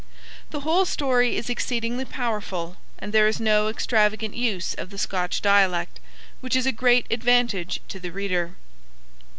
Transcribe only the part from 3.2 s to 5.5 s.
is no extravagant use of the Scotch